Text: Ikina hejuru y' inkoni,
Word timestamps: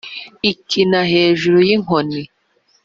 Ikina 0.51 0.99
hejuru 1.11 1.57
y' 1.67 1.73
inkoni, 1.75 2.21